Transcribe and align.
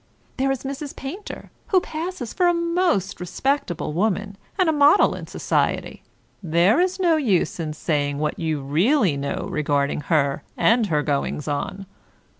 There 0.37 0.49
is 0.49 0.63
Mrs. 0.63 0.95
Painter, 0.95 1.51
who 1.67 1.79
passes 1.79 2.33
for 2.33 2.47
a 2.47 2.55
most 2.55 3.19
respectable 3.19 3.93
woman, 3.93 4.35
and 4.57 4.67
a 4.67 4.71
model 4.71 5.13
in 5.13 5.27
society. 5.27 6.01
There 6.41 6.79
is 6.79 6.99
no 6.99 7.17
use 7.17 7.59
in 7.59 7.73
saying 7.73 8.17
what 8.17 8.39
you 8.39 8.63
really 8.63 9.15
know 9.15 9.47
regarding 9.47 10.01
her 10.09 10.41
and 10.57 10.87
her 10.87 11.03
goings 11.03 11.47
on. 11.47 11.85